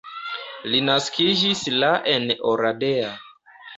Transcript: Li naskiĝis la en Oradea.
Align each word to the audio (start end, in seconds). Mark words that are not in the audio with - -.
Li 0.71 0.79
naskiĝis 0.87 1.61
la 1.83 1.91
en 2.15 2.25
Oradea. 2.53 3.13